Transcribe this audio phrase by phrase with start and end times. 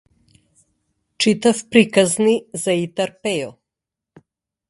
[1.25, 3.51] Читав приказни за Итар Пејо.